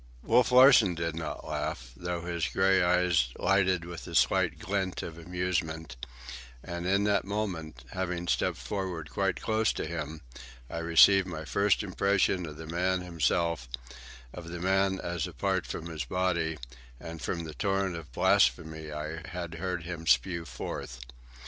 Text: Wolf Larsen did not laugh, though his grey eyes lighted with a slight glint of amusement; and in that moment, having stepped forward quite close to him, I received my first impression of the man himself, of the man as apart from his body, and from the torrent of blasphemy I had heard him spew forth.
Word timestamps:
Wolf 0.23 0.51
Larsen 0.51 0.95
did 0.95 1.15
not 1.15 1.47
laugh, 1.47 1.91
though 1.95 2.21
his 2.21 2.47
grey 2.47 2.81
eyes 2.81 3.27
lighted 3.37 3.85
with 3.85 4.07
a 4.07 4.15
slight 4.15 4.57
glint 4.57 5.03
of 5.03 5.19
amusement; 5.19 5.95
and 6.63 6.87
in 6.87 7.03
that 7.03 7.23
moment, 7.23 7.83
having 7.91 8.27
stepped 8.27 8.57
forward 8.57 9.11
quite 9.11 9.39
close 9.39 9.71
to 9.73 9.85
him, 9.85 10.21
I 10.71 10.79
received 10.79 11.27
my 11.27 11.45
first 11.45 11.83
impression 11.83 12.47
of 12.47 12.57
the 12.57 12.65
man 12.65 13.01
himself, 13.01 13.69
of 14.33 14.49
the 14.49 14.59
man 14.59 14.99
as 14.99 15.27
apart 15.27 15.67
from 15.67 15.87
his 15.87 16.03
body, 16.05 16.57
and 16.99 17.21
from 17.21 17.43
the 17.43 17.53
torrent 17.53 17.95
of 17.95 18.11
blasphemy 18.11 18.91
I 18.91 19.21
had 19.27 19.53
heard 19.61 19.83
him 19.83 20.07
spew 20.07 20.45
forth. 20.45 20.99